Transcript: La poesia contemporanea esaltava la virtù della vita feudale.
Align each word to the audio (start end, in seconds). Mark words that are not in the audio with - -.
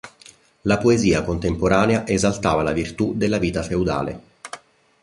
La 0.71 0.79
poesia 0.79 1.21
contemporanea 1.27 2.07
esaltava 2.07 2.63
la 2.63 2.71
virtù 2.71 3.13
della 3.15 3.37
vita 3.37 3.61
feudale. 3.61 4.19